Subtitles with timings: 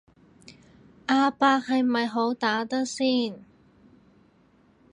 [1.05, 3.45] 阿伯係咪好打得先